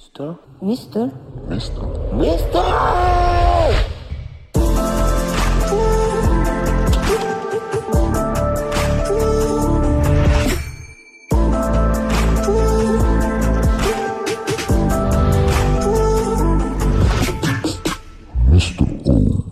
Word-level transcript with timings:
Mister? 0.00 0.32
Mister? 0.64 1.12
Mister. 1.44 1.84
Mister! 2.16 2.64
Mister 18.48 18.88
O. 19.04 19.44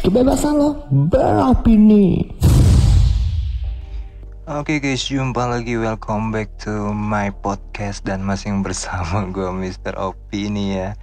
Kebebasan 0.00 0.56
lo 0.56 0.80
beropini. 0.88 2.37
Oke 4.48 4.80
guys, 4.80 5.04
jumpa 5.04 5.44
lagi. 5.44 5.76
Welcome 5.76 6.32
back 6.32 6.48
to 6.64 6.88
my 6.96 7.28
podcast 7.28 8.00
dan 8.08 8.24
masih 8.24 8.56
bersama 8.64 9.28
gue 9.36 9.44
Mr. 9.44 9.92
Opi 10.00 10.48
ini 10.48 10.72
ya. 10.72 10.96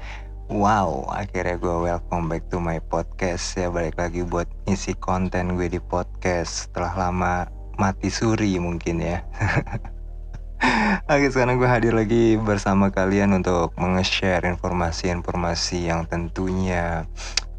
Wow, 0.50 1.06
akhirnya 1.14 1.62
gue 1.62 1.78
welcome 1.86 2.26
back 2.26 2.50
to 2.50 2.58
my 2.58 2.82
podcast 2.82 3.54
ya. 3.54 3.70
Balik 3.70 4.02
lagi 4.02 4.26
buat 4.26 4.50
isi 4.66 4.98
konten 4.98 5.62
gue 5.62 5.70
di 5.70 5.78
podcast 5.78 6.66
setelah 6.66 7.06
lama 7.06 7.46
mati 7.78 8.10
suri 8.10 8.58
mungkin 8.58 8.98
ya. 8.98 9.22
Oke, 11.06 11.28
sekarang 11.30 11.60
gue 11.60 11.68
hadir 11.68 11.94
lagi 11.94 12.40
bersama 12.40 12.90
kalian 12.90 13.38
untuk 13.38 13.76
menge-share 13.76 14.48
informasi-informasi 14.48 15.92
yang 15.92 16.08
tentunya 16.08 17.06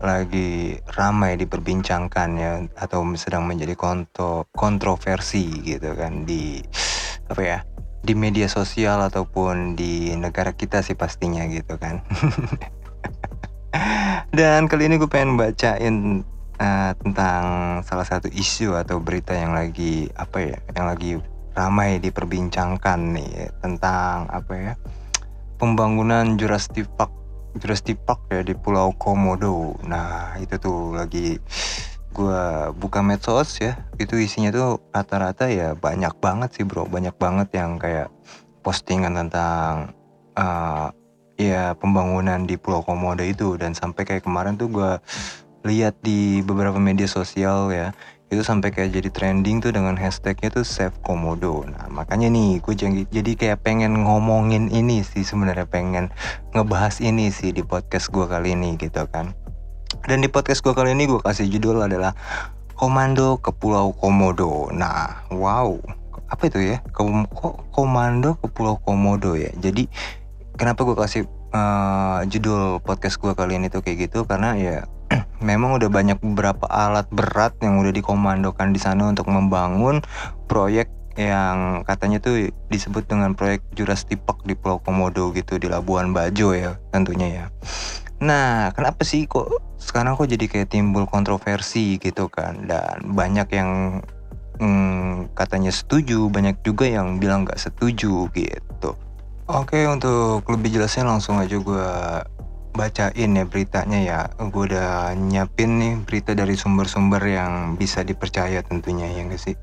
lagi 0.00 0.76
ramai 0.92 1.40
diperbincangkan 1.40 2.28
ya 2.36 2.52
atau 2.76 3.00
sedang 3.16 3.48
menjadi 3.48 3.72
konto 3.72 4.44
kontroversi 4.52 5.48
gitu 5.64 5.96
kan 5.96 6.28
di 6.28 6.60
apa 7.32 7.40
ya 7.40 7.58
di 8.04 8.12
media 8.12 8.46
sosial 8.46 9.02
ataupun 9.02 9.74
di 9.74 10.14
negara 10.14 10.54
kita 10.54 10.84
sih 10.84 10.94
pastinya 10.94 11.42
gitu 11.48 11.80
kan. 11.80 12.04
Dan 14.36 14.70
kali 14.70 14.88
ini 14.88 15.00
gue 15.00 15.10
pengen 15.10 15.34
bacain 15.34 16.22
uh, 16.60 16.92
tentang 17.02 17.44
salah 17.82 18.06
satu 18.06 18.30
isu 18.30 18.78
atau 18.78 19.02
berita 19.02 19.34
yang 19.34 19.52
lagi 19.52 20.08
apa 20.16 20.38
ya 20.38 20.58
yang 20.76 20.86
lagi 20.86 21.18
ramai 21.56 21.96
diperbincangkan 21.98 23.00
nih 23.16 23.48
tentang 23.64 24.28
apa 24.28 24.52
ya 24.52 24.72
pembangunan 25.56 26.36
Jurassic 26.36 26.84
Park 26.94 27.10
Jurassic 27.56 27.96
Park 28.04 28.28
ya 28.28 28.44
di 28.44 28.52
Pulau 28.52 28.92
Komodo. 29.00 29.80
Nah 29.88 30.36
itu 30.36 30.60
tuh 30.60 30.92
lagi 30.92 31.40
gue 32.16 32.42
buka 32.80 33.04
medsos 33.04 33.60
ya 33.60 33.76
itu 34.00 34.16
isinya 34.16 34.48
tuh 34.48 34.80
rata-rata 34.88 35.52
ya 35.52 35.76
banyak 35.76 36.16
banget 36.16 36.48
sih 36.56 36.64
bro 36.64 36.88
banyak 36.88 37.12
banget 37.20 37.52
yang 37.52 37.76
kayak 37.76 38.08
postingan 38.64 39.12
tentang 39.20 39.92
uh, 40.40 40.88
ya 41.36 41.76
pembangunan 41.76 42.48
di 42.48 42.56
Pulau 42.56 42.80
Komodo 42.80 43.20
itu 43.20 43.60
dan 43.60 43.76
sampai 43.76 44.08
kayak 44.08 44.24
kemarin 44.24 44.56
tuh 44.56 44.72
gue 44.72 44.92
lihat 45.68 46.00
di 46.00 46.40
beberapa 46.40 46.80
media 46.80 47.04
sosial 47.04 47.68
ya 47.68 47.92
itu 48.26 48.42
sampai 48.42 48.74
kayak 48.74 48.90
jadi 48.90 49.08
trending 49.14 49.62
tuh 49.62 49.70
dengan 49.70 49.94
hashtagnya 49.94 50.50
tuh 50.50 50.66
Save 50.66 50.98
Komodo. 51.06 51.62
Nah 51.62 51.86
makanya 51.86 52.26
nih 52.26 52.58
gue 52.58 52.74
jadi, 52.74 53.02
jadi 53.06 53.32
kayak 53.38 53.62
pengen 53.62 54.02
ngomongin 54.02 54.66
ini 54.74 55.06
sih 55.06 55.22
sebenarnya 55.22 55.70
pengen 55.70 56.10
ngebahas 56.50 56.98
ini 56.98 57.30
sih 57.30 57.54
di 57.54 57.62
podcast 57.62 58.10
gue 58.10 58.26
kali 58.26 58.58
ini 58.58 58.74
gitu 58.82 59.06
kan. 59.06 59.30
Dan 60.10 60.26
di 60.26 60.28
podcast 60.28 60.58
gue 60.66 60.74
kali 60.74 60.98
ini 60.98 61.06
gue 61.06 61.22
kasih 61.22 61.46
judul 61.46 61.86
adalah 61.86 62.18
Komando 62.74 63.38
ke 63.38 63.54
Pulau 63.54 63.94
Komodo. 63.94 64.74
Nah 64.74 65.22
wow 65.30 65.78
apa 66.26 66.50
itu 66.50 66.58
ya 66.58 66.82
Kom 66.90 67.30
Komando 67.70 68.34
ke 68.42 68.50
Pulau 68.50 68.82
Komodo 68.82 69.38
ya. 69.38 69.54
Jadi 69.54 69.86
kenapa 70.58 70.82
gue 70.82 70.98
kasih 70.98 71.30
uh, 71.54 72.26
judul 72.26 72.82
podcast 72.82 73.22
gue 73.22 73.30
kali 73.38 73.62
ini 73.62 73.70
tuh 73.70 73.86
kayak 73.86 74.10
gitu 74.10 74.26
karena 74.26 74.58
ya 74.58 74.90
memang 75.48 75.76
udah 75.78 75.88
banyak 75.90 76.18
beberapa 76.22 76.66
alat 76.66 77.06
berat 77.12 77.54
yang 77.62 77.78
udah 77.78 77.92
dikomandokan 77.94 78.74
di 78.74 78.80
sana 78.80 79.10
untuk 79.10 79.30
membangun 79.30 80.02
proyek 80.50 80.90
yang 81.16 81.80
katanya 81.88 82.20
tuh 82.20 82.52
disebut 82.68 83.08
dengan 83.08 83.32
proyek 83.32 83.64
Jurassic 83.72 84.20
Park 84.28 84.44
di 84.44 84.52
Pulau 84.52 84.84
Komodo 84.84 85.32
gitu 85.32 85.56
di 85.56 85.64
Labuan 85.64 86.12
Bajo 86.12 86.52
ya 86.52 86.76
tentunya 86.92 87.28
ya. 87.32 87.44
Nah, 88.20 88.72
kenapa 88.72 89.04
sih 89.04 89.28
kok 89.28 89.48
sekarang 89.76 90.16
kok 90.16 90.28
jadi 90.28 90.44
kayak 90.48 90.72
timbul 90.72 91.04
kontroversi 91.08 92.00
gitu 92.00 92.28
kan 92.28 92.64
dan 92.68 93.16
banyak 93.16 93.48
yang 93.52 94.00
hmm, 94.60 95.32
katanya 95.36 95.72
setuju, 95.72 96.28
banyak 96.28 96.60
juga 96.64 96.88
yang 96.88 97.20
bilang 97.20 97.44
nggak 97.44 97.60
setuju 97.60 98.28
gitu. 98.32 98.96
Oke, 99.46 99.86
untuk 99.86 100.42
lebih 100.50 100.80
jelasnya 100.80 101.06
langsung 101.06 101.38
aja 101.38 101.54
gue 101.54 101.88
bacain 102.76 103.34
ya 103.34 103.44
beritanya 103.48 103.98
ya. 103.98 104.20
Gue 104.52 104.68
udah 104.70 105.16
nyiapin 105.16 105.80
nih 105.80 105.94
berita 106.04 106.36
dari 106.36 106.54
sumber-sumber 106.54 107.24
yang 107.24 107.74
bisa 107.80 108.04
dipercaya 108.04 108.60
tentunya 108.62 109.08
ya 109.10 109.24
gak 109.26 109.40
sih? 109.40 109.56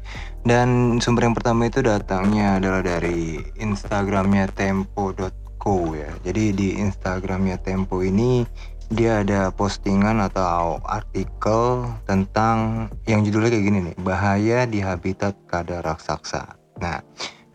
Dan 0.43 0.99
sumber 0.99 1.29
yang 1.29 1.37
pertama 1.37 1.69
itu 1.69 1.79
datangnya 1.85 2.57
adalah 2.57 2.81
dari 2.81 3.39
instagramnya 3.61 4.49
tempo.co 4.51 5.75
ya. 5.93 6.11
Jadi 6.25 6.43
di 6.51 6.67
instagramnya 6.81 7.61
tempo 7.61 8.01
ini 8.01 8.43
dia 8.93 9.23
ada 9.25 9.49
postingan 9.49 10.21
atau 10.21 10.77
artikel 10.85 11.87
tentang 12.05 12.89
yang 13.09 13.25
judulnya 13.25 13.49
kayak 13.53 13.65
gini 13.65 13.79
nih 13.89 13.95
bahaya 14.03 14.59
di 14.67 14.83
habitat 14.83 15.33
kada 15.47 15.81
raksasa. 15.81 16.59
Nah 16.77 16.99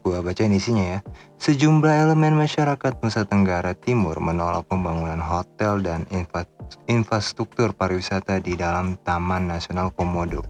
gue 0.08 0.24
bacain 0.24 0.56
isinya 0.56 0.96
ya 0.96 0.98
Sejumlah 1.36 2.08
elemen 2.08 2.32
masyarakat 2.34 3.04
Nusa 3.04 3.28
Tenggara 3.28 3.76
Timur 3.76 4.16
menolak 4.18 4.64
pembangunan 4.72 5.20
hotel 5.20 5.84
dan 5.84 6.08
infrastruktur 6.88 7.76
pariwisata 7.76 8.40
di 8.40 8.58
dalam 8.58 8.98
Taman 9.06 9.46
Nasional 9.46 9.94
Komodo. 9.94 10.42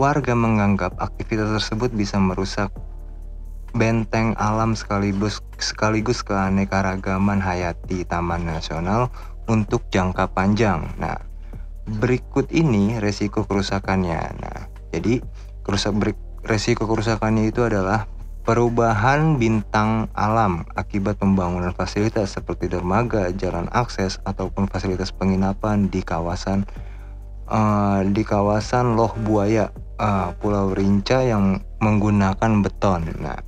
Warga 0.00 0.32
menganggap 0.32 0.96
aktivitas 0.96 1.52
tersebut 1.60 1.92
bisa 1.92 2.16
merusak 2.16 2.72
benteng 3.76 4.32
alam 4.40 4.72
sekaligus 4.72 5.44
sekaligus 5.60 6.24
keanekaragaman 6.24 7.44
hayati 7.44 8.08
Taman 8.08 8.48
Nasional 8.48 9.12
untuk 9.52 9.84
jangka 9.92 10.32
panjang. 10.32 10.96
Nah, 10.96 11.20
berikut 12.00 12.48
ini 12.56 12.96
resiko 13.04 13.44
kerusakannya. 13.44 14.22
Nah, 14.40 14.58
jadi 14.96 15.20
kerusak 15.60 15.92
resiko 16.48 16.88
kerusakannya 16.88 17.52
itu 17.52 17.68
adalah 17.68 18.15
Perubahan 18.46 19.42
bintang 19.42 20.06
alam 20.14 20.62
akibat 20.78 21.18
pembangunan 21.18 21.74
fasilitas 21.74 22.38
seperti 22.38 22.70
dermaga, 22.70 23.34
jalan 23.34 23.66
akses 23.74 24.22
ataupun 24.22 24.70
fasilitas 24.70 25.10
penginapan 25.10 25.90
di 25.90 25.98
kawasan 25.98 26.62
uh, 27.50 28.06
di 28.06 28.22
kawasan 28.22 28.94
Loh 28.94 29.10
Buaya, 29.18 29.74
uh, 29.98 30.30
Pulau 30.38 30.70
Rinca 30.70 31.26
yang 31.26 31.58
menggunakan 31.82 32.62
beton. 32.62 33.18
Nah, 33.18 33.42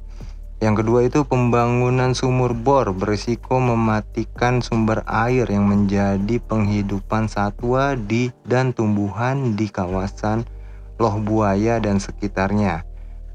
yang 0.58 0.74
kedua 0.74 1.06
itu 1.06 1.22
pembangunan 1.22 2.10
sumur 2.10 2.50
bor 2.50 2.90
berisiko 2.90 3.62
mematikan 3.62 4.58
sumber 4.58 5.06
air 5.06 5.46
yang 5.46 5.70
menjadi 5.70 6.42
penghidupan 6.42 7.30
satwa 7.30 7.94
di 7.94 8.34
dan 8.50 8.74
tumbuhan 8.74 9.54
di 9.54 9.70
kawasan 9.70 10.42
Loh 10.98 11.22
Buaya 11.22 11.78
dan 11.78 12.02
sekitarnya 12.02 12.82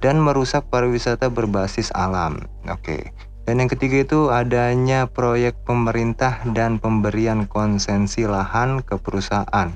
dan 0.03 0.19
merusak 0.19 0.67
pariwisata 0.67 1.31
berbasis 1.31 1.89
alam. 1.95 2.43
Oke. 2.67 3.15
Dan 3.47 3.63
yang 3.63 3.71
ketiga 3.71 4.03
itu 4.03 4.19
adanya 4.31 5.07
proyek 5.07 5.63
pemerintah 5.63 6.43
dan 6.51 6.79
pemberian 6.79 7.47
konsensi 7.47 8.27
lahan 8.27 8.83
ke 8.83 8.99
perusahaan 8.99 9.71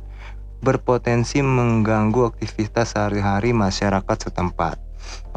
berpotensi 0.62 1.46
mengganggu 1.46 2.34
aktivitas 2.34 2.98
sehari-hari 2.98 3.54
masyarakat 3.54 4.18
setempat. 4.30 4.82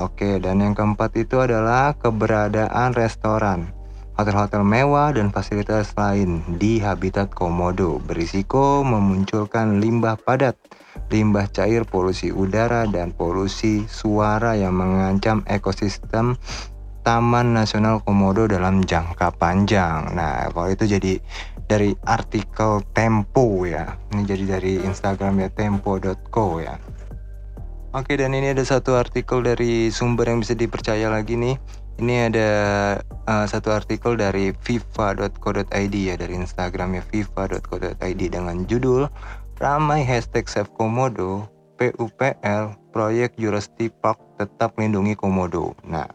Oke, 0.00 0.40
dan 0.40 0.64
yang 0.64 0.72
keempat 0.72 1.14
itu 1.14 1.38
adalah 1.38 1.94
keberadaan 1.94 2.96
restoran, 2.96 3.70
hotel-hotel 4.20 4.60
mewah 4.60 5.16
dan 5.16 5.32
fasilitas 5.32 5.96
lain 5.96 6.44
di 6.60 6.76
habitat 6.78 7.32
komodo 7.32 7.96
berisiko 8.04 8.84
memunculkan 8.84 9.80
limbah 9.80 10.20
padat 10.20 10.60
limbah 11.10 11.50
cair, 11.50 11.82
polusi 11.82 12.30
udara, 12.30 12.86
dan 12.86 13.10
polusi 13.10 13.84
suara 13.90 14.54
yang 14.54 14.78
mengancam 14.78 15.42
ekosistem 15.50 16.38
Taman 17.00 17.56
Nasional 17.56 18.04
Komodo 18.04 18.46
dalam 18.46 18.84
jangka 18.84 19.34
panjang. 19.40 20.12
Nah, 20.14 20.52
kalau 20.52 20.68
itu 20.70 20.84
jadi 20.84 21.16
dari 21.64 21.96
artikel 22.04 22.84
Tempo 22.92 23.64
ya. 23.64 23.96
Ini 24.12 24.22
jadi 24.28 24.44
dari 24.58 24.72
Instagramnya 24.84 25.48
tempo.co 25.50 26.46
ya. 26.60 26.76
Oke, 27.90 28.14
dan 28.14 28.36
ini 28.36 28.54
ada 28.54 28.62
satu 28.62 28.94
artikel 28.94 29.42
dari 29.42 29.90
sumber 29.90 30.30
yang 30.30 30.46
bisa 30.46 30.54
dipercaya 30.54 31.10
lagi 31.10 31.34
nih. 31.34 31.58
Ini 32.00 32.32
ada 32.32 32.50
uh, 33.28 33.44
satu 33.44 33.76
artikel 33.76 34.16
dari 34.16 34.56
fifa.co.id 34.56 35.94
ya 35.94 36.16
dari 36.16 36.32
Instagramnya 36.32 37.04
fifa.co.id 37.04 38.20
dengan 38.24 38.64
judul 38.64 39.04
Ramai 39.60 40.00
hashtag 40.08 40.48
Save 40.48 40.72
Komodo, 40.72 41.44
PUPL, 41.76 42.72
proyek 42.96 43.36
Jurassic 43.36 43.92
Park 44.00 44.16
tetap 44.40 44.80
lindungi 44.80 45.12
Komodo. 45.12 45.76
Nah, 45.84 46.08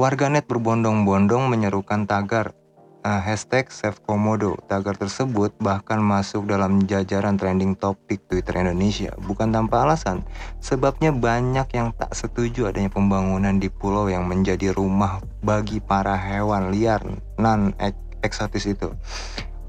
warganet 0.00 0.48
berbondong-bondong 0.48 1.52
menyerukan 1.52 2.08
tagar 2.08 2.56
uh, 3.04 3.20
hashtag 3.20 3.68
Save 3.68 4.00
Komodo. 4.02 4.56
Tagar 4.66 4.96
tersebut 4.96 5.52
bahkan 5.60 6.00
masuk 6.00 6.48
dalam 6.48 6.82
jajaran 6.88 7.36
trending 7.36 7.76
topik 7.76 8.24
Twitter 8.26 8.58
Indonesia. 8.58 9.12
Bukan 9.20 9.52
tanpa 9.52 9.84
alasan, 9.84 10.24
sebabnya 10.58 11.12
banyak 11.12 11.68
yang 11.76 11.92
tak 11.94 12.10
setuju 12.16 12.72
adanya 12.72 12.90
pembangunan 12.90 13.60
di 13.60 13.68
pulau 13.68 14.08
yang 14.08 14.24
menjadi 14.26 14.72
rumah 14.72 15.20
bagi 15.44 15.78
para 15.78 16.16
hewan 16.16 16.72
liar 16.72 17.04
non 17.36 17.76
eksotis 18.24 18.64
itu. 18.64 18.90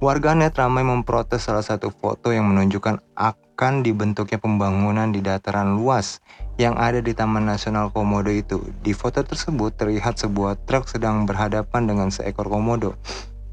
Warganet 0.03 0.51
ramai 0.59 0.83
memprotes 0.83 1.47
salah 1.47 1.63
satu 1.63 1.87
foto 1.87 2.35
yang 2.35 2.51
menunjukkan 2.51 2.99
akan 3.15 3.79
dibentuknya 3.79 4.35
pembangunan 4.43 5.07
di 5.07 5.23
dataran 5.23 5.79
luas 5.79 6.19
yang 6.59 6.75
ada 6.75 6.99
di 6.99 7.15
Taman 7.15 7.47
Nasional 7.47 7.95
Komodo 7.95 8.27
itu. 8.27 8.59
Di 8.83 8.91
foto 8.91 9.23
tersebut 9.23 9.71
terlihat 9.79 10.19
sebuah 10.19 10.59
truk 10.67 10.91
sedang 10.91 11.23
berhadapan 11.23 11.87
dengan 11.87 12.11
seekor 12.11 12.51
komodo. 12.51 12.99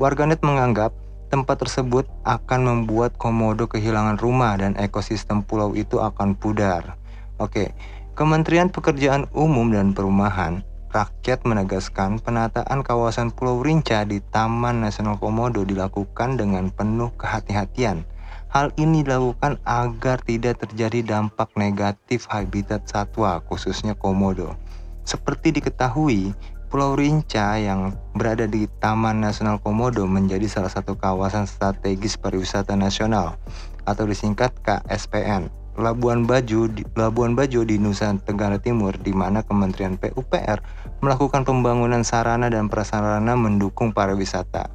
Warganet 0.02 0.42
menganggap 0.42 0.90
tempat 1.30 1.62
tersebut 1.62 2.10
akan 2.26 2.60
membuat 2.66 3.14
komodo 3.22 3.70
kehilangan 3.70 4.18
rumah 4.18 4.58
dan 4.58 4.74
ekosistem 4.74 5.46
pulau 5.46 5.78
itu 5.78 6.02
akan 6.02 6.34
pudar. 6.34 6.98
Oke, 7.38 7.70
Kementerian 8.18 8.66
Pekerjaan 8.66 9.30
Umum 9.30 9.70
dan 9.70 9.94
Perumahan 9.94 10.66
Rakyat 10.92 11.48
menegaskan 11.48 12.20
penataan 12.20 12.84
kawasan 12.84 13.32
Pulau 13.32 13.64
Rinca 13.64 14.04
di 14.04 14.20
Taman 14.20 14.84
Nasional 14.84 15.16
Komodo 15.16 15.64
dilakukan 15.64 16.36
dengan 16.36 16.68
penuh 16.68 17.08
kehati-hatian. 17.16 18.04
Hal 18.52 18.76
ini 18.76 19.00
dilakukan 19.00 19.56
agar 19.64 20.20
tidak 20.20 20.60
terjadi 20.60 21.00
dampak 21.16 21.48
negatif 21.56 22.28
habitat 22.28 22.84
satwa, 22.84 23.40
khususnya 23.48 23.96
komodo. 23.96 24.52
Seperti 25.08 25.56
diketahui, 25.56 26.36
Pulau 26.68 26.92
Rinca 26.92 27.56
yang 27.56 27.96
berada 28.12 28.44
di 28.44 28.68
Taman 28.76 29.24
Nasional 29.24 29.64
Komodo 29.64 30.04
menjadi 30.04 30.44
salah 30.44 30.68
satu 30.68 30.92
kawasan 30.92 31.48
strategis 31.48 32.20
pariwisata 32.20 32.76
nasional 32.76 33.40
atau 33.88 34.04
disingkat 34.04 34.52
KSPN. 34.60 35.61
Labuan 35.80 36.28
Bajo 36.28 36.68
di 36.68 36.84
Labuan 36.96 37.32
Bajo 37.32 37.64
di 37.64 37.80
Nusa 37.80 38.12
Tenggara 38.20 38.60
Timur 38.60 38.92
di 39.00 39.16
mana 39.16 39.40
Kementerian 39.40 39.96
PUPR 39.96 40.60
melakukan 41.00 41.48
pembangunan 41.48 42.04
sarana 42.04 42.52
dan 42.52 42.68
prasarana 42.68 43.32
mendukung 43.32 43.90
pariwisata. 43.96 44.68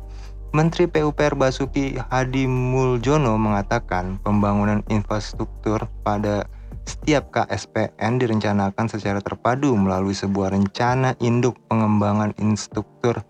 Menteri 0.56 0.90
PUPR 0.90 1.38
Basuki 1.38 2.00
Hadi 2.10 2.50
Muljono 2.50 3.38
mengatakan 3.38 4.18
pembangunan 4.26 4.82
infrastruktur 4.90 5.86
pada 6.02 6.50
setiap 6.88 7.30
KSPN 7.36 8.18
direncanakan 8.18 8.88
secara 8.88 9.20
terpadu 9.20 9.76
melalui 9.76 10.16
sebuah 10.16 10.56
rencana 10.56 11.20
induk 11.20 11.60
pengembangan 11.68 12.32
instruktur 12.40 13.22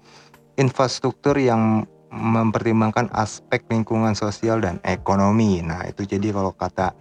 infrastruktur 0.62 1.38
yang 1.38 1.86
mempertimbangkan 2.08 3.12
aspek 3.14 3.62
lingkungan 3.70 4.18
sosial 4.18 4.64
dan 4.64 4.82
ekonomi. 4.82 5.62
Nah, 5.62 5.86
itu 5.86 6.08
jadi 6.08 6.34
kalau 6.34 6.56
kata 6.56 6.98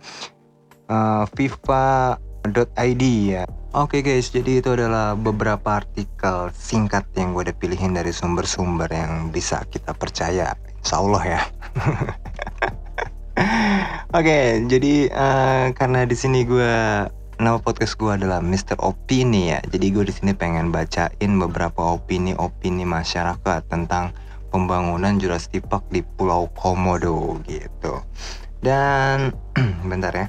uh, 0.91 1.25
fifa.id 1.35 3.03
ya. 3.03 3.45
Oke 3.77 4.01
okay 4.01 4.17
guys, 4.17 4.33
jadi 4.33 4.65
itu 4.65 4.73
adalah 4.73 5.13
beberapa 5.13 5.85
artikel 5.85 6.49
singkat 6.57 7.05
yang 7.13 7.37
gue 7.37 7.45
udah 7.45 7.57
pilihin 7.61 7.93
dari 7.93 8.09
sumber-sumber 8.09 8.89
yang 8.89 9.29
bisa 9.29 9.61
kita 9.69 9.93
percaya. 9.93 10.57
Insya 10.81 10.97
Allah 11.03 11.23
ya. 11.27 11.43
Oke, 14.17 14.25
okay, 14.25 14.45
jadi 14.65 15.13
uh, 15.13 15.67
karena 15.77 16.09
di 16.09 16.17
sini 16.17 16.49
gue 16.49 16.73
nama 17.37 17.61
podcast 17.61 18.01
gue 18.01 18.17
adalah 18.17 18.41
Mr. 18.41 18.81
Opini 18.81 19.53
ya. 19.53 19.61
Jadi 19.61 19.93
gue 19.93 20.09
di 20.09 20.15
sini 20.15 20.33
pengen 20.33 20.73
bacain 20.73 21.33
beberapa 21.37 22.01
opini-opini 22.01 22.89
masyarakat 22.89 23.61
tentang 23.69 24.17
pembangunan 24.49 25.21
Jurassic 25.21 25.69
Park 25.69 25.93
di 25.93 26.01
Pulau 26.01 26.49
Komodo 26.57 27.37
gitu. 27.45 28.01
Dan 28.65 29.37
bentar 29.91 30.17
ya. 30.17 30.27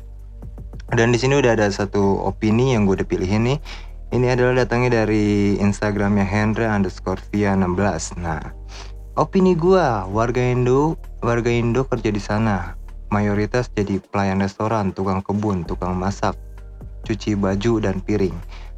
Dan 0.88 1.12
di 1.12 1.20
sini 1.20 1.36
udah 1.36 1.60
ada 1.60 1.68
satu 1.68 2.24
opini 2.24 2.72
yang 2.72 2.88
gue 2.88 3.04
udah 3.04 3.08
pilihin 3.08 3.44
nih. 3.44 3.60
Ini 4.08 4.40
adalah 4.40 4.64
datangnya 4.64 5.04
dari 5.04 5.60
Instagramnya 5.60 6.24
Hendra 6.24 6.72
underscore 6.72 7.20
via 7.28 7.52
16. 7.60 8.24
Nah, 8.24 8.40
opini 9.20 9.52
gue, 9.52 9.84
warga 10.08 10.40
Indo, 10.40 10.96
warga 11.20 11.52
Indo 11.52 11.84
kerja 11.84 12.08
di 12.08 12.24
sana. 12.24 12.80
Mayoritas 13.12 13.68
jadi 13.76 14.00
pelayan 14.00 14.40
restoran, 14.40 14.96
tukang 14.96 15.20
kebun, 15.20 15.68
tukang 15.68 16.00
masak, 16.00 16.40
cuci 17.04 17.36
baju 17.36 17.84
dan 17.84 18.00
piring. 18.00 18.36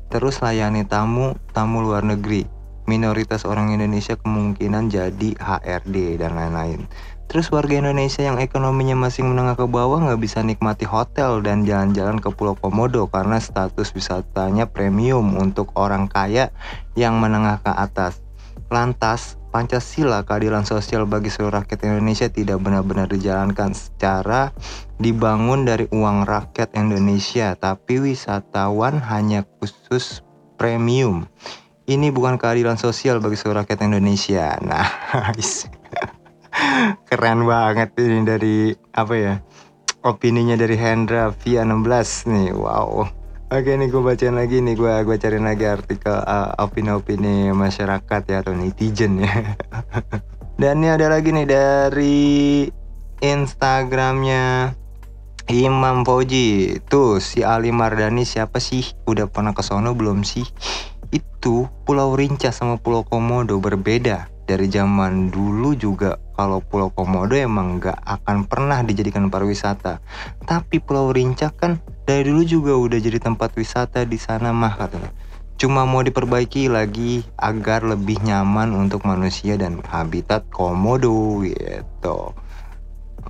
Terus 0.10 0.42
layani 0.42 0.90
tamu, 0.90 1.38
tamu 1.54 1.86
luar 1.86 2.02
negeri. 2.02 2.46
Minoritas 2.90 3.46
orang 3.46 3.70
Indonesia 3.70 4.18
kemungkinan 4.18 4.90
jadi 4.90 5.38
HRD 5.38 6.18
dan 6.18 6.34
lain-lain. 6.34 6.90
Terus 7.30 7.54
warga 7.54 7.78
Indonesia 7.78 8.26
yang 8.26 8.42
ekonominya 8.42 8.98
masih 8.98 9.22
menengah 9.22 9.54
ke 9.54 9.70
bawah 9.70 10.02
nggak 10.02 10.18
bisa 10.18 10.42
nikmati 10.42 10.90
hotel 10.90 11.46
dan 11.46 11.62
jalan-jalan 11.62 12.18
ke 12.18 12.34
Pulau 12.34 12.58
Komodo 12.58 13.06
karena 13.06 13.38
status 13.38 13.94
wisatanya 13.94 14.66
premium 14.66 15.38
untuk 15.38 15.70
orang 15.78 16.10
kaya 16.10 16.50
yang 16.98 17.22
menengah 17.22 17.62
ke 17.62 17.70
atas. 17.70 18.26
Lantas, 18.74 19.38
Pancasila 19.50 20.26
keadilan 20.26 20.66
sosial 20.66 21.10
bagi 21.10 21.30
seluruh 21.30 21.62
rakyat 21.62 21.86
Indonesia 21.86 22.30
tidak 22.30 22.62
benar-benar 22.62 23.10
dijalankan 23.10 23.74
secara 23.74 24.54
dibangun 25.02 25.66
dari 25.66 25.90
uang 25.90 26.26
rakyat 26.26 26.78
Indonesia, 26.78 27.58
tapi 27.58 27.98
wisatawan 27.98 29.02
hanya 29.06 29.46
khusus 29.58 30.22
premium. 30.58 31.30
Ini 31.90 32.14
bukan 32.14 32.38
keadilan 32.38 32.78
sosial 32.78 33.18
bagi 33.22 33.38
seluruh 33.38 33.66
rakyat 33.66 33.90
Indonesia. 33.90 34.54
Nah, 34.62 34.86
Keren 37.08 37.46
banget 37.46 37.90
ini 38.00 38.22
dari 38.24 38.58
apa 38.96 39.14
ya? 39.18 39.36
Opininya 40.06 40.56
dari 40.56 40.80
Hendra 40.80 41.34
via 41.44 41.68
16 41.68 42.32
nih. 42.32 42.50
Wow. 42.56 43.10
Oke 43.50 43.74
nih 43.74 43.90
gue 43.90 44.02
bacain 44.06 44.38
lagi 44.38 44.62
nih 44.62 44.78
gue 44.78 44.94
gue 45.10 45.18
cari 45.18 45.42
lagi 45.42 45.66
artikel 45.66 46.14
uh, 46.14 46.54
opini-opini 46.62 47.50
masyarakat 47.50 48.22
ya 48.30 48.46
atau 48.46 48.54
netizen 48.54 49.26
ya. 49.26 49.58
Dan 50.62 50.86
ini 50.86 50.94
ada 50.94 51.10
lagi 51.10 51.34
nih 51.34 51.48
dari 51.50 52.70
Instagramnya 53.20 54.76
Imam 55.50 56.06
Fauji 56.06 56.78
Tuh 56.86 57.18
si 57.18 57.42
Ali 57.42 57.74
Mardani 57.74 58.22
siapa 58.22 58.62
sih? 58.62 58.86
Udah 59.10 59.26
pernah 59.26 59.58
ke 59.58 59.66
sono 59.66 59.98
belum 59.98 60.22
sih? 60.22 60.46
Itu 61.10 61.66
Pulau 61.90 62.14
Rinca 62.14 62.54
sama 62.54 62.78
Pulau 62.78 63.02
Komodo 63.02 63.58
berbeda 63.58 64.30
dari 64.46 64.70
zaman 64.70 65.34
dulu 65.34 65.74
juga 65.74 66.22
kalau 66.40 66.64
Pulau 66.64 66.88
Komodo 66.88 67.36
emang 67.36 67.84
nggak 67.84 68.00
akan 68.00 68.48
pernah 68.48 68.80
dijadikan 68.80 69.28
pariwisata. 69.28 70.00
Tapi 70.48 70.80
Pulau 70.80 71.12
Rinca 71.12 71.52
kan 71.52 71.84
dari 72.08 72.32
dulu 72.32 72.48
juga 72.48 72.80
udah 72.80 72.96
jadi 72.96 73.20
tempat 73.20 73.60
wisata 73.60 74.08
di 74.08 74.16
sana 74.16 74.56
mah 74.56 74.80
katanya. 74.80 75.12
Cuma 75.60 75.84
mau 75.84 76.00
diperbaiki 76.00 76.72
lagi 76.72 77.28
agar 77.36 77.84
lebih 77.84 78.24
nyaman 78.24 78.72
untuk 78.72 79.04
manusia 79.04 79.60
dan 79.60 79.84
habitat 79.84 80.48
komodo 80.48 81.44
gitu. 81.44 82.32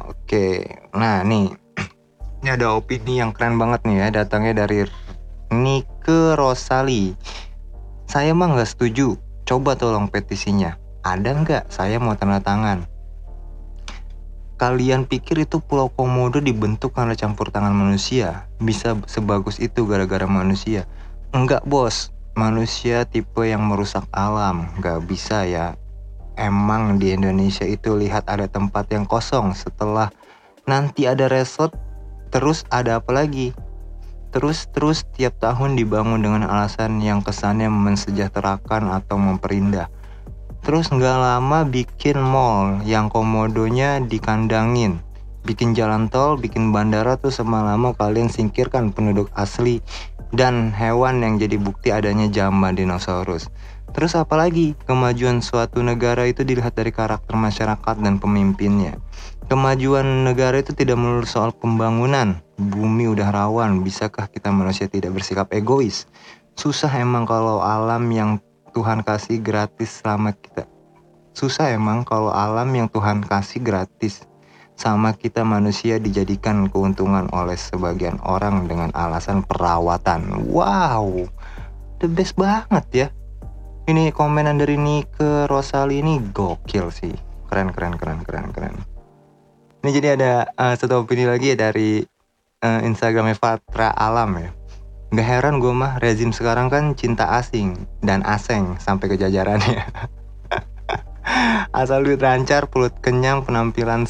Oke, 0.05 0.77
nah 0.93 1.25
nih 1.25 1.49
ini 2.45 2.49
ada 2.53 2.77
opini 2.77 3.17
yang 3.17 3.33
keren 3.33 3.57
banget 3.57 3.89
nih 3.89 4.05
ya 4.05 4.21
datangnya 4.21 4.61
dari 4.61 4.85
Nike 5.49 6.37
Rosali. 6.37 7.17
Saya 8.05 8.37
mah 8.37 8.53
nggak 8.53 8.69
setuju. 8.69 9.17
Coba 9.49 9.73
tolong 9.73 10.05
petisinya 10.05 10.77
ada 11.01 11.33
nggak 11.33 11.73
saya 11.73 11.97
mau 11.97 12.13
tanda 12.13 12.37
tangan? 12.37 12.98
Kalian 14.59 15.07
pikir 15.07 15.47
itu 15.47 15.63
Pulau 15.63 15.87
Komodo 15.87 16.43
dibentuk 16.43 16.91
karena 16.91 17.15
campur 17.15 17.47
tangan 17.47 17.71
manusia? 17.71 18.43
Bisa 18.59 18.91
sebagus 19.07 19.55
itu 19.55 19.87
gara-gara 19.87 20.27
manusia? 20.27 20.83
Enggak 21.31 21.63
bos, 21.63 22.11
manusia 22.35 23.07
tipe 23.07 23.47
yang 23.47 23.63
merusak 23.63 24.03
alam, 24.11 24.67
nggak 24.83 25.07
bisa 25.07 25.47
ya. 25.47 25.79
Emang 26.35 26.99
di 26.99 27.15
Indonesia 27.15 27.63
itu 27.63 27.95
lihat 27.95 28.27
ada 28.27 28.51
tempat 28.51 28.91
yang 28.91 29.07
kosong 29.07 29.55
setelah 29.55 30.11
nanti 30.67 31.07
ada 31.07 31.31
resort, 31.31 31.71
terus 32.27 32.67
ada 32.67 32.99
apa 32.99 33.15
lagi? 33.15 33.55
Terus-terus 34.35 35.07
tiap 35.15 35.39
tahun 35.39 35.79
dibangun 35.79 36.19
dengan 36.19 36.43
alasan 36.43 36.99
yang 36.99 37.23
kesannya 37.23 37.71
mensejahterakan 37.71 38.91
atau 38.91 39.15
memperindah 39.15 39.87
Terus 40.59 40.91
nggak 40.91 41.17
lama 41.17 41.63
bikin 41.63 42.19
mall 42.19 42.83
yang 42.83 43.07
komodonya 43.07 44.03
dikandangin. 44.03 44.99
Bikin 45.47 45.71
jalan 45.71 46.11
tol, 46.11 46.35
bikin 46.35 46.75
bandara 46.75 47.15
tuh 47.15 47.31
lama 47.47 47.95
kalian 47.95 48.27
singkirkan 48.27 48.91
penduduk 48.91 49.31
asli 49.33 49.79
dan 50.35 50.69
hewan 50.75 51.25
yang 51.25 51.41
jadi 51.41 51.57
bukti 51.57 51.89
adanya 51.89 52.29
zaman 52.29 52.77
dinosaurus. 52.77 53.49
Terus 53.89 54.13
apalagi 54.13 54.77
kemajuan 54.85 55.41
suatu 55.41 55.81
negara 55.81 56.29
itu 56.29 56.45
dilihat 56.45 56.77
dari 56.77 56.93
karakter 56.93 57.33
masyarakat 57.33 57.95
dan 57.97 58.21
pemimpinnya. 58.21 59.01
Kemajuan 59.49 60.29
negara 60.29 60.61
itu 60.61 60.77
tidak 60.77 61.01
melulu 61.01 61.25
soal 61.25 61.49
pembangunan. 61.49 62.37
Bumi 62.61 63.09
udah 63.09 63.33
rawan, 63.33 63.81
bisakah 63.81 64.29
kita 64.29 64.53
manusia 64.53 64.85
tidak 64.85 65.17
bersikap 65.17 65.49
egois? 65.57 66.05
Susah 66.53 66.91
emang 67.01 67.25
kalau 67.25 67.65
alam 67.65 68.05
yang 68.13 68.37
Tuhan 68.69 69.01
kasih 69.03 69.41
gratis 69.41 69.99
selama 69.99 70.31
kita 70.31 70.69
susah 71.39 71.71
emang 71.71 72.03
kalau 72.03 72.35
alam 72.35 72.67
yang 72.75 72.91
Tuhan 72.91 73.23
kasih 73.23 73.63
gratis 73.63 74.27
sama 74.79 75.15
kita 75.15 75.43
manusia 75.43 75.99
dijadikan 75.99 76.67
keuntungan 76.71 77.27
oleh 77.35 77.55
sebagian 77.59 78.15
orang 78.23 78.67
dengan 78.67 78.91
alasan 78.95 79.43
perawatan. 79.43 80.47
Wow, 80.47 81.27
the 81.99 82.07
best 82.07 82.39
banget 82.39 82.85
ya. 82.91 83.07
Ini 83.87 84.11
komenan 84.15 84.59
dari 84.59 84.79
Nike 84.79 85.47
Rosali 85.51 85.99
ini 85.99 86.19
gokil 86.31 86.91
sih. 86.91 87.15
Keren, 87.51 87.75
keren, 87.75 87.99
keren, 87.99 88.21
keren, 88.23 88.55
keren. 88.55 88.75
Ini 89.83 89.89
jadi 89.95 90.07
ada 90.15 90.31
uh, 90.55 90.75
satu 90.75 91.03
opini 91.03 91.23
lagi 91.27 91.55
ya 91.55 91.57
dari 91.71 92.03
uh, 92.63 92.79
Instagramnya 92.83 93.35
Fatra 93.35 93.95
Alam 93.95 94.37
ya. 94.39 94.58
Gak 95.09 95.25
heran 95.25 95.57
gue 95.57 95.73
mah 95.73 95.97
rezim 95.97 96.29
sekarang 96.29 96.69
kan 96.69 96.93
cinta 96.93 97.25
asing 97.41 97.89
dan 98.05 98.21
aseng 98.21 98.77
sampai 98.77 99.09
ke 99.09 99.15
jajarannya. 99.17 99.81
Asal 101.73 102.05
duit 102.05 102.21
lancar, 102.21 102.69
perut 102.69 102.93
kenyang, 103.01 103.41
penampilan 103.41 104.05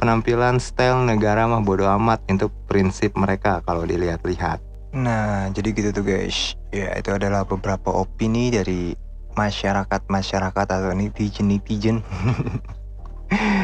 penampilan 0.00 0.56
style 0.56 1.04
negara 1.04 1.44
mah 1.44 1.60
bodo 1.60 1.84
amat 2.00 2.24
itu 2.32 2.48
prinsip 2.64 3.12
mereka 3.20 3.60
kalau 3.68 3.84
dilihat-lihat. 3.84 4.64
Nah, 4.96 5.52
jadi 5.52 5.76
gitu 5.76 5.92
tuh 5.92 6.04
guys. 6.08 6.56
Ya, 6.72 6.96
itu 6.96 7.12
adalah 7.12 7.44
beberapa 7.44 7.92
opini 7.92 8.48
dari 8.48 8.96
masyarakat-masyarakat 9.36 10.66
atau 10.66 10.90
netizen-netizen 10.96 12.00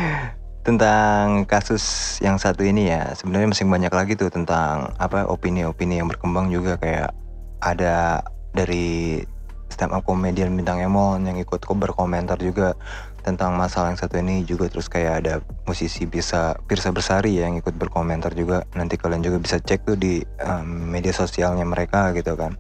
tentang 0.66 1.46
kasus 1.46 2.18
yang 2.18 2.42
satu 2.42 2.66
ini 2.66 2.90
ya. 2.90 3.14
Sebenarnya 3.14 3.54
masih 3.54 3.70
banyak 3.70 3.94
lagi 3.94 4.12
tuh 4.18 4.34
tentang 4.34 4.90
apa 4.98 5.22
opini-opini 5.30 6.02
yang 6.02 6.10
berkembang 6.10 6.50
juga. 6.50 6.74
Kayak 6.82 7.14
ada 7.62 8.26
dari 8.50 9.22
stand 9.70 9.94
up 9.94 10.02
comedian 10.02 10.58
bintang 10.58 10.82
Emon 10.82 11.22
yang 11.22 11.38
ikut 11.38 11.62
berkomentar 11.62 12.34
juga 12.42 12.74
tentang 13.22 13.54
masalah 13.54 13.94
yang 13.94 14.00
satu 14.02 14.18
ini 14.18 14.42
juga. 14.42 14.66
Terus 14.66 14.90
kayak 14.90 15.14
ada 15.22 15.38
musisi 15.70 16.02
bisa 16.02 16.58
Pirsa 16.66 16.90
Bersari 16.90 17.38
ya 17.38 17.46
yang 17.46 17.62
ikut 17.62 17.78
berkomentar 17.78 18.34
juga. 18.34 18.66
Nanti 18.74 18.98
kalian 18.98 19.22
juga 19.22 19.38
bisa 19.38 19.62
cek 19.62 19.86
tuh 19.86 19.94
di 19.94 20.18
um, 20.42 20.66
media 20.66 21.14
sosialnya 21.14 21.62
mereka 21.62 22.10
gitu 22.10 22.34
kan. 22.34 22.58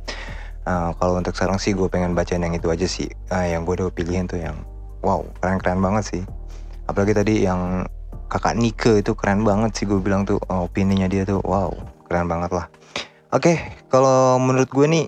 Uh, 0.62 0.94
kalau 1.02 1.18
untuk 1.18 1.34
sekarang 1.34 1.58
sih 1.58 1.74
gue 1.74 1.90
pengen 1.90 2.14
bacain 2.14 2.38
yang 2.38 2.54
itu 2.54 2.70
aja 2.70 2.86
sih. 2.86 3.10
Uh, 3.34 3.50
yang 3.50 3.66
gue 3.66 3.74
udah 3.82 3.90
pilihin 3.90 4.30
tuh 4.30 4.38
yang 4.38 4.62
wow 5.02 5.26
keren-keren 5.42 5.82
banget 5.82 6.06
sih. 6.06 6.22
Apalagi 6.86 7.18
tadi 7.18 7.42
yang 7.42 7.82
kakak 8.26 8.58
Nike 8.58 9.02
itu 9.02 9.12
keren 9.14 9.46
banget 9.46 9.74
sih 9.78 9.84
gue 9.86 9.98
bilang 9.98 10.26
tuh 10.26 10.42
oh, 10.50 10.66
opininya 10.66 11.06
dia 11.06 11.22
tuh 11.26 11.38
wow 11.42 11.70
keren 12.06 12.26
banget 12.26 12.50
lah 12.54 12.66
oke 13.30 13.42
okay, 13.42 13.56
kalau 13.90 14.38
menurut 14.38 14.70
gue 14.70 14.86
nih 14.86 15.06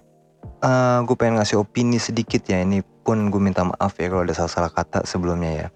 uh, 0.63 0.99
gue 1.05 1.17
pengen 1.19 1.39
ngasih 1.39 1.63
opini 1.63 1.99
sedikit 2.01 2.43
ya 2.47 2.63
ini 2.63 2.83
pun 2.83 3.33
gue 3.33 3.41
minta 3.41 3.65
maaf 3.65 3.97
ya 3.99 4.11
kalau 4.11 4.23
ada 4.27 4.35
salah-salah 4.35 4.73
kata 4.73 5.09
sebelumnya 5.09 5.67
ya. 5.67 5.69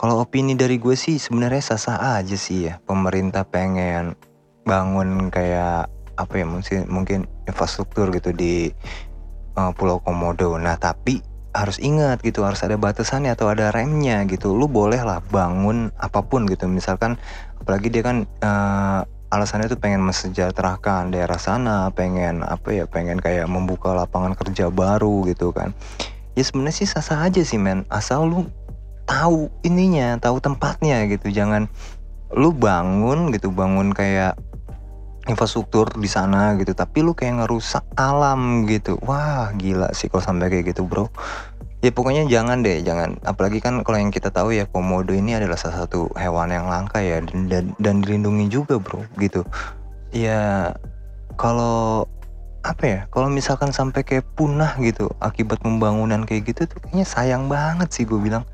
Kalau 0.00 0.18
opini 0.18 0.58
dari 0.58 0.82
gue 0.82 0.98
sih 0.98 1.20
sebenarnya 1.20 1.62
sah-sah 1.62 2.18
aja 2.18 2.34
sih 2.34 2.66
ya. 2.66 2.82
Pemerintah 2.82 3.46
pengen 3.46 4.18
bangun 4.66 5.30
kayak 5.30 5.86
apa 6.18 6.34
ya 6.38 6.46
mungkin 6.46 6.86
mungkin 6.90 7.20
infrastruktur 7.46 8.10
gitu 8.10 8.34
di 8.34 8.72
uh, 9.54 9.70
Pulau 9.76 10.02
Komodo. 10.02 10.58
Nah 10.58 10.74
tapi 10.74 11.22
harus 11.52 11.76
ingat 11.80 12.24
gitu 12.24 12.44
harus 12.48 12.64
ada 12.64 12.80
batasannya 12.80 13.32
atau 13.36 13.52
ada 13.52 13.68
remnya 13.72 14.24
gitu. 14.28 14.56
Lu 14.56 14.68
boleh 14.68 15.00
lah 15.04 15.20
bangun 15.28 15.92
apa 16.00 16.24
pun 16.24 16.48
gitu. 16.48 16.68
Misalkan 16.68 17.20
apalagi 17.60 17.92
dia 17.92 18.02
kan 18.04 18.24
uh, 18.44 19.04
alasannya 19.32 19.72
tuh 19.72 19.80
pengen 19.80 20.04
mensejahterakan 20.04 21.12
daerah 21.12 21.40
sana, 21.40 21.88
pengen 21.92 22.44
apa 22.44 22.72
ya, 22.72 22.84
pengen 22.84 23.20
kayak 23.20 23.48
membuka 23.48 23.92
lapangan 23.96 24.36
kerja 24.36 24.68
baru 24.68 25.24
gitu 25.28 25.52
kan 25.56 25.72
ya 26.32 26.44
sebenarnya 26.44 26.76
sih 26.84 26.88
sah-sah 26.88 27.28
aja 27.28 27.42
sih 27.44 27.60
men 27.60 27.84
asal 27.92 28.24
lu 28.24 28.48
tahu 29.04 29.52
ininya 29.66 30.16
tahu 30.16 30.40
tempatnya 30.40 31.04
gitu 31.10 31.28
jangan 31.28 31.68
lu 32.32 32.54
bangun 32.54 33.28
gitu 33.34 33.52
bangun 33.52 33.92
kayak 33.92 34.38
infrastruktur 35.30 35.86
di 35.94 36.10
sana 36.10 36.58
gitu 36.58 36.74
tapi 36.74 37.04
lu 37.04 37.14
kayak 37.14 37.44
ngerusak 37.44 37.86
alam 37.94 38.66
gitu. 38.66 38.98
Wah 39.06 39.54
gila 39.54 39.94
sih 39.94 40.10
kalau 40.10 40.22
sampai 40.22 40.50
kayak 40.50 40.74
gitu 40.74 40.86
bro. 40.86 41.06
Ya 41.82 41.90
pokoknya 41.90 42.26
jangan 42.30 42.62
deh 42.62 42.82
jangan. 42.82 43.18
Apalagi 43.26 43.58
kan 43.62 43.82
kalau 43.86 43.98
yang 43.98 44.10
kita 44.10 44.30
tahu 44.30 44.54
ya 44.54 44.66
komodo 44.66 45.14
ini 45.14 45.38
adalah 45.38 45.58
salah 45.58 45.86
satu 45.86 46.10
hewan 46.14 46.50
yang 46.50 46.66
langka 46.66 47.02
ya 47.02 47.22
dan 47.22 47.50
dan, 47.50 47.64
dan 47.78 47.94
dilindungi 48.02 48.50
juga 48.50 48.78
bro 48.78 49.02
gitu. 49.18 49.46
Ya 50.10 50.74
kalau 51.38 52.06
apa 52.62 52.84
ya 52.86 53.00
kalau 53.10 53.26
misalkan 53.26 53.74
sampai 53.74 54.06
kayak 54.06 54.26
punah 54.38 54.78
gitu 54.78 55.10
akibat 55.18 55.58
pembangunan 55.58 56.22
kayak 56.22 56.54
gitu 56.54 56.70
tuh 56.70 56.78
kayaknya 56.86 57.06
sayang 57.06 57.50
banget 57.50 57.90
sih 57.94 58.06
gue 58.06 58.18
bilang. 58.18 58.46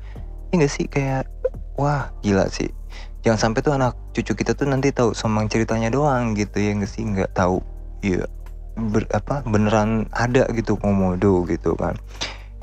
Ya 0.49 0.65
gak 0.65 0.73
sih 0.73 0.85
kayak 0.89 1.29
wah 1.77 2.09
gila 2.25 2.49
sih 2.49 2.73
jangan 3.25 3.39
sampai 3.39 3.59
tuh 3.61 3.73
anak 3.75 3.93
cucu 4.15 4.33
kita 4.35 4.55
tuh 4.55 4.67
nanti 4.67 4.91
tahu 4.91 5.11
sama 5.11 5.43
ceritanya 5.47 5.91
doang 5.91 6.35
gitu 6.35 6.59
ya 6.59 6.71
gak 6.75 6.89
sih? 6.89 7.03
Nggak 7.03 7.31
tahu. 7.35 7.59
Ya 7.99 8.23
ber, 8.79 9.03
apa 9.11 9.43
beneran 9.43 10.07
ada 10.15 10.47
gitu 10.55 10.79
komodo 10.79 11.43
gitu 11.47 11.75
kan. 11.75 11.99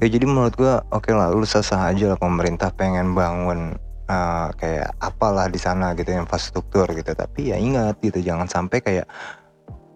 Ya 0.01 0.13
jadi 0.13 0.25
menurut 0.29 0.57
gue 0.57 0.75
oke 0.93 1.09
okay 1.09 1.13
lah 1.17 1.33
lu 1.33 1.45
sah 1.49 1.65
sah 1.65 1.89
aja 1.89 2.13
lah 2.13 2.19
pemerintah 2.21 2.69
pengen 2.73 3.17
bangun 3.17 3.81
uh, 4.09 4.53
kayak 4.61 4.93
apalah 5.01 5.49
di 5.49 5.61
sana 5.61 5.93
gitu 5.97 6.13
infrastruktur 6.13 6.89
gitu. 6.93 7.13
Tapi 7.13 7.53
ya 7.53 7.57
ingat 7.61 8.01
gitu 8.01 8.21
jangan 8.25 8.49
sampai 8.49 8.81
kayak 8.81 9.07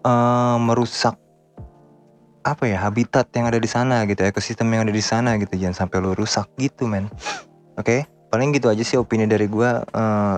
uh, 0.05 0.57
merusak 0.61 1.17
apa 2.41 2.65
ya 2.65 2.81
habitat 2.81 3.29
yang 3.37 3.45
ada 3.45 3.61
di 3.61 3.69
sana 3.69 4.01
gitu 4.09 4.25
ekosistem 4.25 4.69
yang 4.73 4.85
ada 4.89 4.93
di 4.93 5.05
sana 5.05 5.37
gitu. 5.41 5.57
Jangan 5.57 5.85
sampai 5.85 5.97
lu 6.01 6.13
rusak 6.13 6.49
gitu 6.57 6.85
men. 6.85 7.09
Oke? 7.77 8.05
Okay? 8.05 8.21
paling 8.31 8.55
gitu 8.55 8.71
aja 8.71 8.79
sih 8.79 8.95
opini 8.95 9.27
dari 9.27 9.51
gue 9.51 9.69
uh, 9.91 10.35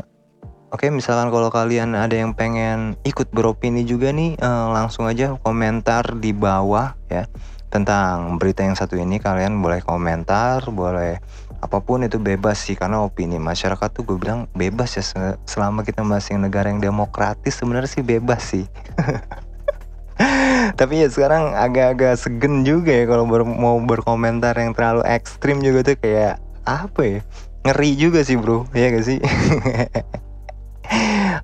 oke 0.74 0.90
misalkan 0.90 1.30
kalau 1.30 1.54
kalian 1.54 1.94
ada 1.94 2.18
yang 2.18 2.34
pengen 2.34 2.98
ikut 3.06 3.30
beropini 3.30 3.86
juga 3.86 4.10
nih 4.10 4.34
uh, 4.42 4.74
langsung 4.74 5.06
aja 5.06 5.38
komentar 5.46 6.18
di 6.18 6.34
bawah 6.34 6.98
ya. 7.08 7.30
Tentang 7.70 8.38
berita 8.38 8.62
yang 8.62 8.78
satu 8.78 8.98
ini 8.98 9.18
kalian 9.18 9.58
boleh 9.58 9.82
komentar 9.82 10.62
boleh 10.70 11.18
apa 11.58 11.80
pun 11.80 12.06
itu 12.06 12.22
bebas 12.22 12.60
sih 12.60 12.78
karena 12.78 13.02
opini 13.02 13.42
masyarakat 13.42 13.90
tuh 13.90 14.04
gue 14.06 14.18
bilang 14.18 14.50
bebas 14.54 14.98
ya. 14.98 15.04
Selama 15.46 15.86
kita 15.86 16.02
masih 16.02 16.42
negara 16.42 16.70
yang 16.74 16.82
demokratis 16.82 17.58
sebenarnya 17.58 17.90
sih 17.90 18.06
bebas 18.06 18.42
sih. 18.42 18.66
Tapi 20.80 21.06
ya 21.06 21.08
sekarang 21.10 21.54
agak-agak 21.58 22.18
segen 22.18 22.66
juga 22.66 22.94
ya 22.94 23.06
kalau 23.10 23.26
ber 23.26 23.46
mau 23.46 23.78
berkomentar 23.82 24.54
yang 24.58 24.74
terlalu 24.74 25.02
ekstrim 25.06 25.62
juga 25.62 25.82
tuh 25.82 25.98
kayak 25.98 26.38
apa 26.66 27.02
ya? 27.02 27.20
Ngeri 27.66 27.92
juga 27.98 28.22
sih 28.22 28.38
bro. 28.38 28.70
Ya 28.78 28.94
gak 28.94 29.06
sih 29.06 29.18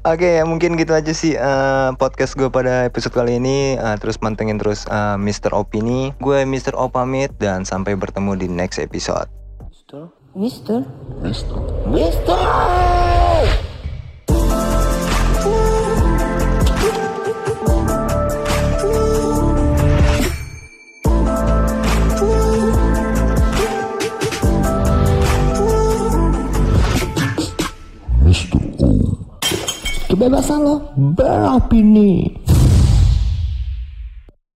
Oke 0.07 0.23
okay, 0.23 0.31
ya 0.39 0.47
mungkin 0.47 0.79
gitu 0.79 0.95
aja 0.95 1.11
sih 1.11 1.35
uh, 1.35 1.91
podcast 1.99 2.39
gue 2.39 2.47
pada 2.47 2.87
episode 2.87 3.11
kali 3.11 3.35
ini 3.35 3.75
uh, 3.75 3.99
terus 3.99 4.15
mantengin 4.23 4.55
terus 4.55 4.87
uh, 4.87 5.19
Mr. 5.19 5.51
Opini 5.51 6.15
gue 6.23 6.47
Mr. 6.47 6.71
Opamit 6.71 7.35
dan 7.35 7.67
sampai 7.67 7.99
bertemu 7.99 8.39
di 8.39 8.47
next 8.47 8.79
episode. 8.79 9.27
Mister, 9.67 10.07
Mister, 10.31 10.79
Mister, 11.19 11.59
Mister. 11.83 12.98
Kebebasan 30.29 30.61
lo 30.61 30.75
beropini 31.17 32.29